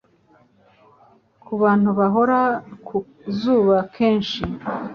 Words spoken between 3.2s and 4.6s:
zuba kenshi